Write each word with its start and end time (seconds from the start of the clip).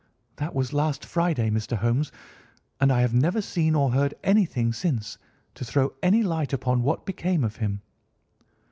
That 0.37 0.55
was 0.55 0.73
last 0.73 1.05
Friday, 1.05 1.51
Mr. 1.51 1.77
Holmes, 1.77 2.11
and 2.79 2.91
I 2.91 3.01
have 3.01 3.13
never 3.13 3.39
seen 3.39 3.75
or 3.75 3.91
heard 3.91 4.15
anything 4.23 4.73
since 4.73 5.17
then 5.21 5.27
to 5.53 5.63
throw 5.63 5.93
any 6.01 6.23
light 6.23 6.53
upon 6.53 6.81
what 6.81 7.05
became 7.05 7.43
of 7.43 7.57
him." 7.57 7.83